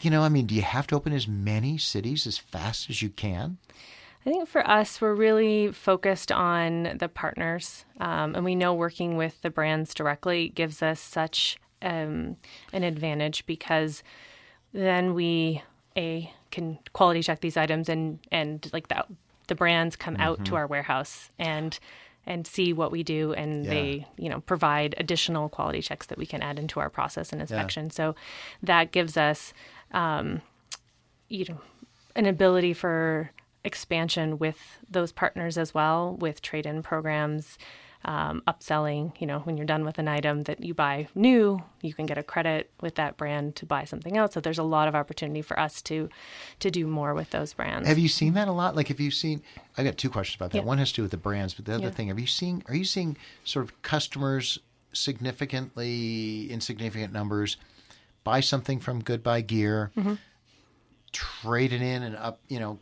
[0.00, 3.00] You know, I mean, do you have to open as many cities as fast as
[3.00, 3.58] you can?
[4.26, 9.16] I think for us, we're really focused on the partners, um, and we know working
[9.16, 12.36] with the brands directly gives us such um,
[12.72, 14.02] an advantage because
[14.72, 15.62] then we
[15.96, 19.04] a can quality check these items and and like the
[19.48, 20.22] the brands come mm-hmm.
[20.22, 21.78] out to our warehouse and
[22.26, 23.70] and see what we do and yeah.
[23.70, 27.40] they you know provide additional quality checks that we can add into our process and
[27.40, 27.92] inspection yeah.
[27.92, 28.14] so
[28.62, 29.52] that gives us
[29.92, 30.40] um,
[31.28, 31.60] you know
[32.14, 33.30] an ability for
[33.64, 37.58] expansion with those partners as well with trade-in programs
[38.08, 39.12] um, upselling.
[39.20, 42.16] You know, when you're done with an item that you buy new, you can get
[42.16, 44.32] a credit with that brand to buy something else.
[44.32, 46.08] So there's a lot of opportunity for us to
[46.60, 47.86] to do more with those brands.
[47.86, 48.74] Have you seen that a lot?
[48.74, 49.42] Like, have you seen?
[49.76, 50.58] I got two questions about that.
[50.58, 50.64] Yeah.
[50.64, 51.90] One has to do with the brands, but the other yeah.
[51.90, 52.64] thing, have you seen?
[52.66, 54.58] Are you seeing sort of customers
[54.94, 57.58] significantly insignificant numbers
[58.24, 59.92] buy something from Goodbuy Gear?
[59.96, 60.14] Mm-hmm
[61.10, 62.78] trade it in and up, you know,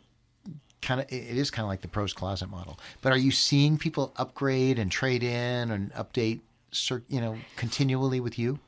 [0.87, 2.79] kind of it is kind of like the Pro's Closet model.
[3.01, 6.39] But are you seeing people upgrade and trade in and update,
[7.09, 8.59] you know, continually with you?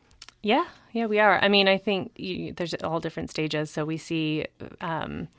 [0.44, 1.40] Yeah, yeah, we are.
[1.42, 3.72] I mean, I think you, there's all different stages.
[3.72, 4.46] So we see
[4.82, 5.30] um,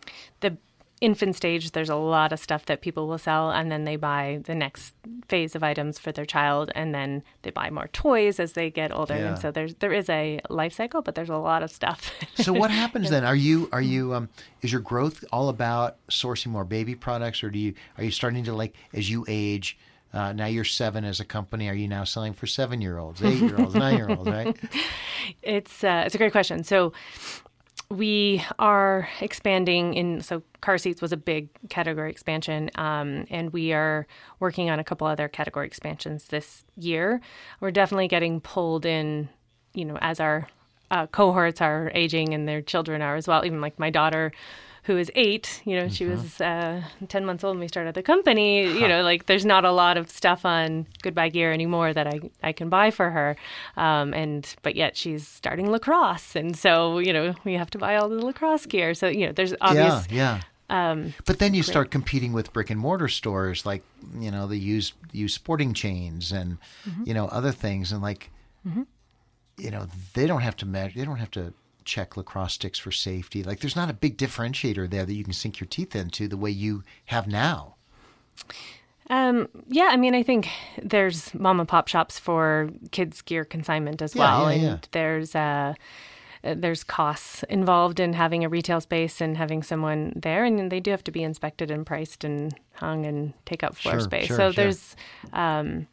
[0.41, 0.57] the
[1.01, 4.41] infant stage, there's a lot of stuff that people will sell, and then they buy
[4.45, 4.95] the next
[5.29, 8.93] phase of items for their child, and then they buy more toys as they get
[8.93, 9.17] older.
[9.17, 9.29] Yeah.
[9.29, 12.13] And so there's there is a life cycle, but there's a lot of stuff.
[12.35, 13.25] so what happens then?
[13.25, 14.29] Are you are you um,
[14.63, 18.45] is your growth all about sourcing more baby products, or do you are you starting
[18.45, 19.79] to like as you age?
[20.13, 21.69] Uh, now you're seven as a company.
[21.69, 24.29] Are you now selling for seven year olds, eight year olds, nine year olds?
[24.29, 24.57] Right?
[25.43, 26.65] It's uh, it's a great question.
[26.65, 26.93] So
[27.91, 33.73] we are expanding in so car seats was a big category expansion um, and we
[33.73, 34.07] are
[34.39, 37.21] working on a couple other category expansions this year.
[37.59, 39.29] We're definitely getting pulled in
[39.75, 40.49] you know as our
[40.91, 44.33] uh, cohorts are aging and their children are as well even like my daughter
[44.85, 45.93] who is eight, you know, mm-hmm.
[45.93, 49.45] she was uh, 10 months old when we started the company, you know, like there's
[49.45, 53.11] not a lot of stuff on GoodBuy Gear anymore that I, I can buy for
[53.11, 53.37] her.
[53.77, 56.35] Um, and, but yet she's starting lacrosse.
[56.35, 58.95] And so, you know, we have to buy all the lacrosse gear.
[58.95, 60.07] So, you know, there's obvious.
[60.11, 60.41] Yeah,
[60.71, 60.91] yeah.
[60.91, 61.71] Um, but then you great.
[61.71, 63.83] start competing with brick and mortar stores like,
[64.19, 67.03] you know, the used, used sporting chains and, mm-hmm.
[67.07, 67.93] you know, other things.
[67.93, 68.31] And like,
[68.67, 68.83] mm-hmm.
[69.59, 71.53] you know, they don't have to measure, they don't have to
[71.85, 73.43] check lacrosse sticks for safety.
[73.43, 76.37] Like there's not a big differentiator there that you can sink your teeth into the
[76.37, 77.77] way you have now.
[79.11, 80.49] Um, yeah, I mean, I think
[80.81, 84.79] there's mom and pop shops for kids gear consignment as yeah, well, yeah, and yeah.
[84.93, 85.75] there's uh, uh,
[86.43, 90.91] there's costs involved in having a retail space and having someone there, and they do
[90.91, 94.27] have to be inspected and priced and hung and take up floor sure, space.
[94.27, 94.65] Sure, so sure.
[94.65, 94.97] there's,
[95.33, 95.87] um,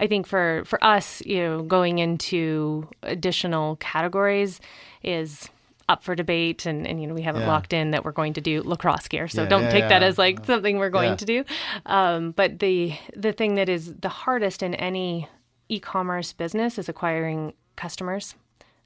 [0.00, 4.60] I think for for us, you know, going into additional categories
[5.02, 5.48] is
[5.88, 7.48] up for debate and, and you know we haven't yeah.
[7.48, 10.02] locked in that we're going to do lacrosse gear so yeah, don't yeah, take that
[10.02, 11.44] as like something we're going to do
[11.86, 15.28] um, but the the thing that is the hardest in any
[15.68, 18.36] e-commerce business is acquiring customers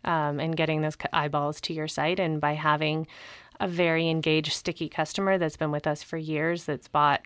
[0.06, 2.18] um, and getting those eyeballs to your site.
[2.18, 3.06] And by having
[3.60, 7.22] a very engaged, sticky customer that's been with us for years, that's bought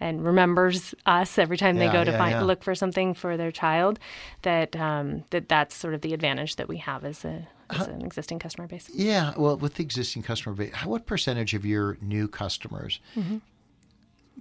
[0.00, 2.42] and remembers us every time yeah, they go to yeah, find yeah.
[2.42, 4.00] look for something for their child,
[4.42, 8.04] that um, that that's sort of the advantage that we have as a as an
[8.04, 8.90] existing customer base.
[8.92, 13.38] Yeah, well, with the existing customer base, what percentage of your new customers mm-hmm.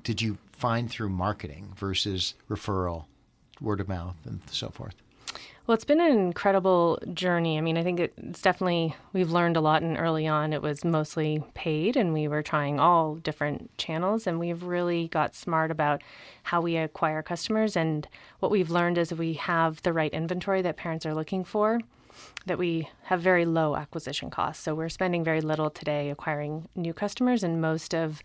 [0.03, 3.05] did you find through marketing versus referral,
[3.61, 4.95] word of mouth, and so forth?
[5.67, 7.57] Well, it's been an incredible journey.
[7.57, 10.83] I mean, I think it's definitely, we've learned a lot, and early on it was
[10.83, 16.01] mostly paid, and we were trying all different channels, and we've really got smart about
[16.43, 17.77] how we acquire customers.
[17.77, 18.07] And
[18.39, 21.79] what we've learned is we have the right inventory that parents are looking for,
[22.47, 24.63] that we have very low acquisition costs.
[24.63, 28.23] So we're spending very little today acquiring new customers, and most of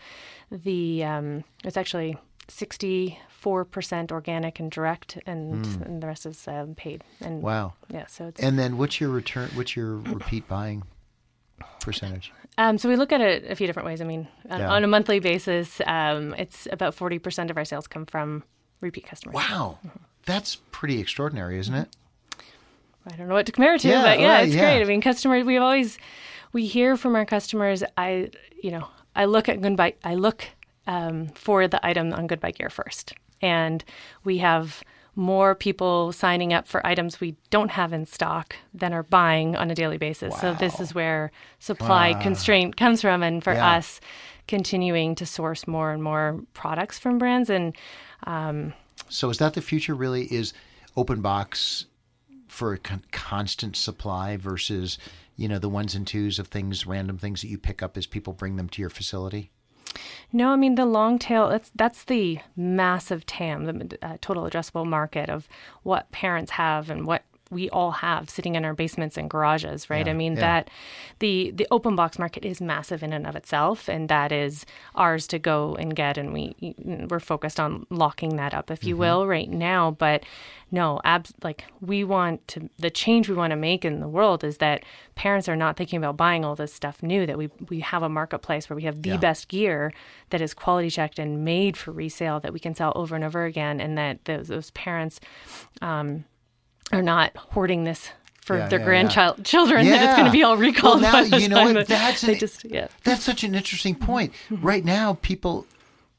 [0.50, 2.18] the, um, it's actually
[3.46, 5.86] 64% organic and direct and, mm.
[5.86, 9.48] and the rest is um, paid and wow yeah so and then what's your return
[9.54, 10.82] what's your repeat buying
[11.80, 14.70] percentage um, so we look at it a few different ways i mean yeah.
[14.70, 18.42] on a monthly basis um, it's about 40% of our sales come from
[18.80, 19.98] repeat customers wow mm-hmm.
[20.24, 21.88] that's pretty extraordinary isn't it
[23.10, 24.62] i don't know what to compare it to yeah, but yeah right, it's yeah.
[24.62, 25.98] great i mean customers we've always
[26.52, 28.30] we hear from our customers i
[28.62, 30.48] you know i look at GoodBuy i look
[30.86, 33.14] um, for the item on GoodBuy Gear first.
[33.40, 33.84] And
[34.24, 34.82] we have
[35.16, 39.70] more people signing up for items we don't have in stock than are buying on
[39.70, 40.32] a daily basis.
[40.34, 40.38] Wow.
[40.40, 42.22] So this is where supply wow.
[42.22, 43.76] constraint comes from, and for yeah.
[43.76, 44.00] us,
[44.46, 47.50] continuing to source more and more products from brands.
[47.50, 47.74] And
[48.24, 48.74] um,
[49.08, 49.94] so, is that the future?
[49.94, 50.52] Really, is
[50.96, 51.86] open box
[52.46, 54.98] for a con- constant supply versus
[55.36, 58.06] you know the ones and twos of things, random things that you pick up as
[58.06, 59.50] people bring them to your facility?
[60.32, 61.48] No, I mean the long tail.
[61.48, 65.48] That's that's the massive TAM, the uh, total addressable market of
[65.82, 70.06] what parents have and what we all have sitting in our basements and garages, right?
[70.06, 70.40] Yeah, I mean yeah.
[70.40, 70.70] that
[71.20, 75.26] the the open box market is massive in and of itself, and that is ours
[75.28, 76.54] to go and get, and we
[77.08, 79.00] we're focused on locking that up, if you Mm-hmm.
[79.00, 79.90] will, right now.
[79.92, 80.24] But
[80.72, 84.42] no, abs- like we want to the change we want to make in the world
[84.42, 84.82] is that
[85.14, 87.26] parents are not thinking about buying all this stuff new.
[87.26, 89.16] That we we have a marketplace where we have the Yeah.
[89.18, 89.92] best gear
[90.30, 93.44] that is quality checked and made for resale that we can sell over and over
[93.44, 95.20] again, and that those, those parents
[95.82, 96.24] um,
[96.92, 98.10] are not hoarding this
[98.44, 98.88] for Yeah, their yeah, yeah.
[98.88, 101.02] grandchild children that it's going to be all recalled.
[101.02, 101.74] Well, now, you know what?
[101.74, 102.88] that That's an- just yeah.
[103.04, 104.32] That's such an interesting point.
[104.50, 104.64] Mm-hmm.
[104.64, 105.66] Right now, people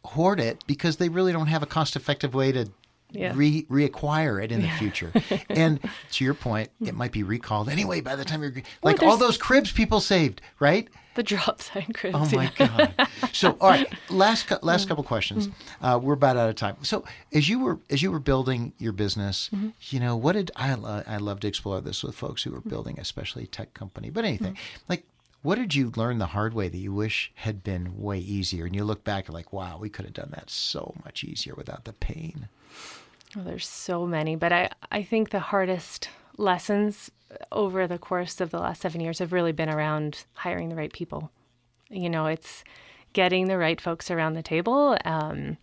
[0.04, 2.70] hoard it because they really don't have a cost-effective way to
[3.12, 3.32] Yeah.
[3.36, 5.12] re- reacquire it in the future.
[5.50, 5.80] and
[6.12, 8.54] to your point, it might be recalled anyway by the time you're
[8.84, 10.88] like all those cribs people saved, right?
[11.18, 12.16] The drop side cribs.
[12.16, 12.92] Oh my yeah.
[12.96, 13.08] god!
[13.34, 14.88] So, all right, last last mm-hmm.
[14.88, 15.48] couple questions.
[15.48, 15.86] Mm-hmm.
[15.86, 16.78] Uh, we're about out of time.
[16.84, 19.70] So, as you were as you were building your business, mm-hmm.
[19.90, 22.62] you know, what did I lo- I love to explore this with folks who are
[22.62, 24.56] building, especially tech company, but anything
[24.88, 25.06] like.
[25.44, 28.66] What did you learn the hard way that you wish had been way easier?
[28.66, 31.54] And you look back and like, wow, we could have done that so much easier
[31.56, 32.50] without the pain.
[33.34, 37.12] Well, there's so many, but I, I think the hardest lessons
[37.52, 40.92] over the course of the last seven years have really been around hiring the right
[40.94, 41.32] people.
[41.90, 42.64] You know, it's
[43.14, 45.58] getting the right folks around the table um,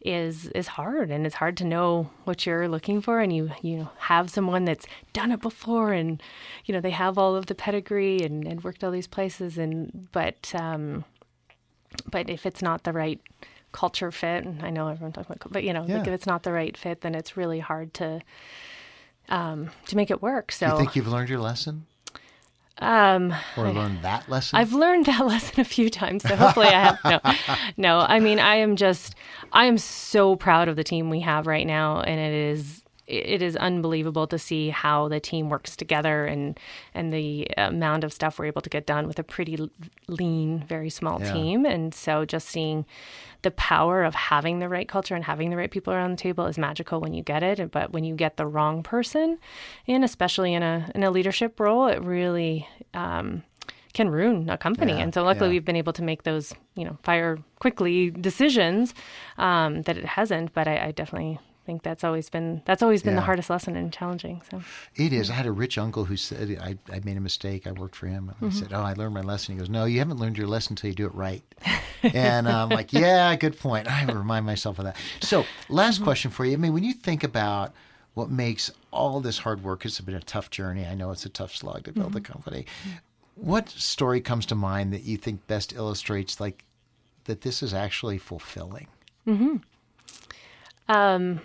[0.00, 3.88] is is hard, and it's hard to know what you're looking for, and you you
[3.98, 6.22] have someone that's done it before, and
[6.64, 10.08] you know they have all of the pedigree and, and worked all these places, and
[10.12, 11.04] but um,
[12.10, 13.20] but if it's not the right
[13.72, 15.98] culture fit and i know everyone talks about but you know Yeah.
[15.98, 18.20] like if it's not the right fit then it's really hard to
[19.28, 21.86] um to make it work so You think you've learned your lesson,
[22.78, 24.58] um or learned that lesson?
[24.58, 26.98] I've learned that lesson a few times, so hopefully I have.
[27.04, 27.20] No,
[27.76, 27.98] no.
[28.00, 29.14] I mean, I am just,
[29.52, 33.42] I am so proud of the team we have right now, and it is, it
[33.42, 36.58] is unbelievable to see how the team works together and
[36.94, 39.58] and the amount of stuff we're able to get done with a pretty
[40.08, 41.32] lean, very small Yeah.
[41.32, 41.66] team.
[41.66, 42.86] And so, just seeing
[43.42, 46.46] the power of having the right culture and having the right people around the table
[46.46, 47.70] is magical when you get it.
[47.70, 49.38] But when you get the wrong person
[49.86, 53.42] in, especially in a in a leadership role, it really um,
[53.92, 54.92] can ruin a company.
[54.92, 55.56] Yeah, and so luckily yeah.
[55.56, 58.94] we've been able to make those, you know, fire quickly decisions
[59.36, 60.54] um, that it hasn't.
[60.54, 63.20] But I, I definitely think that's always been that's always been Yeah.
[63.20, 64.42] the hardest lesson and challenging.
[64.50, 64.62] So
[64.96, 65.30] It is.
[65.30, 67.66] I had a rich uncle who said, I, I made a mistake.
[67.66, 68.32] I worked for him.
[68.40, 69.54] And I said, Oh, I learned my lesson.
[69.54, 71.42] He goes, No, you haven't learned your lesson until you do it right.
[72.02, 73.90] and I'm like, Yeah, good point.
[73.90, 74.96] I remind myself of that.
[75.20, 76.52] So, last question for you.
[76.52, 77.72] I mean, when you think about
[78.14, 80.86] what makes all this hard work, it's been a tough journey.
[80.86, 82.66] I know it's a tough slog to build a company.
[83.34, 86.64] What story comes to mind that you think best illustrates like
[87.24, 88.86] that this is actually fulfilling?
[89.26, 89.62] Mhm.
[90.88, 91.40] Um,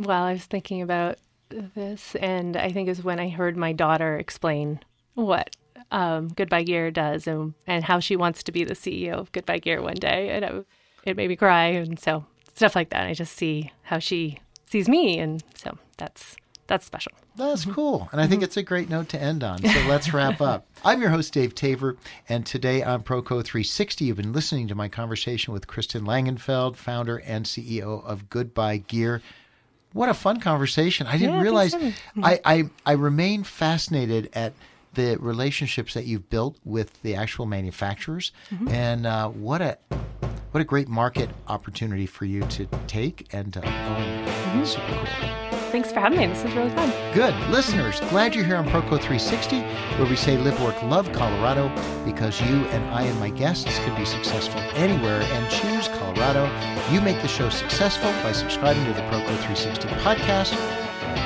[0.00, 3.72] well, I was thinking about this, and I think it was when I heard my
[3.72, 4.80] daughter explain
[5.14, 5.54] what
[5.90, 9.62] um, GoodBuy Gear does and, and how she wants to be the CEO of GoodBuy
[9.62, 10.30] Gear one day.
[10.30, 10.60] And I,
[11.04, 11.66] it made me cry.
[11.66, 12.24] And so,
[12.54, 13.06] stuff like that.
[13.06, 15.18] I just see how she sees me.
[15.18, 16.36] And so, that's
[16.66, 17.12] that's special.
[17.34, 18.08] That's cool.
[18.12, 19.58] And I think it's a great note to end on.
[19.58, 20.68] So let's wrap up.
[20.84, 21.96] I'm your host, Dave Tabor,
[22.28, 27.16] and today on Proco 360, you've been listening to my conversation with Kristin Langenfeld, founder
[27.18, 29.20] and CEO of GoodBuy Gear.
[29.92, 31.06] What a fun conversation.
[31.06, 31.74] I didn't Yeah, realize
[32.22, 34.52] I, I, I remain fascinated at
[34.94, 38.32] the relationships that you've built with the actual manufacturers
[38.68, 39.78] and uh, what a
[40.50, 44.66] what a great market opportunity for you to take and to own.
[44.66, 45.59] Super cool.
[45.70, 46.26] Thanks for having me.
[46.26, 46.90] This was really fun.
[47.14, 47.34] Good.
[47.48, 49.60] Listeners, glad you're here on Proco 360,
[49.98, 51.68] where we say live, work, love Colorado
[52.04, 56.44] because you and I and my guests can be successful anywhere and choose Colorado.
[56.92, 60.54] You make the show successful by subscribing to the Proco 360 podcast.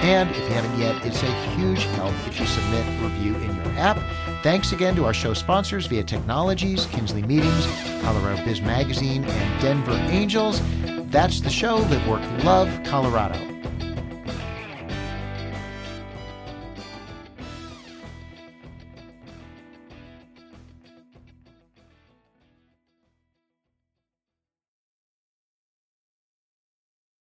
[0.02, 3.78] And if you haven't yet, it's a huge help if you submit review in your
[3.78, 3.98] app.
[4.42, 7.66] Thanks again to our show sponsors Via Technologies, Kinsley Meetings,
[8.02, 10.60] Colorado Biz Magazine, and Denver Angels.
[11.10, 13.53] That's the show, Live, Work, Love Colorado.